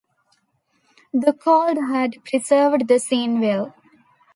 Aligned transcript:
The 1.13 1.31
cold 1.31 1.77
had 1.77 2.25
preserved 2.25 2.87
the 2.87 2.97
scene 2.97 3.39
well. 3.39 3.75